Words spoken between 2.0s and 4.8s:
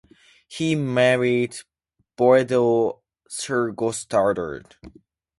Boedil Thurgotsdatter.